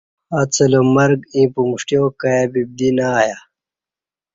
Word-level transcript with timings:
اڅلہ 0.39 0.81
مرگ 0.95 1.19
ییں 1.33 1.47
پمݜٹیا 1.53 2.01
کائی 2.21 2.45
ببدی 2.51 2.87
ییں 2.87 2.93
نہ 2.97 3.07
آیہ 3.19 3.37